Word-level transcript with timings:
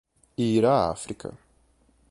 ir 0.45 0.63
a 0.65 0.89
África 0.93 1.31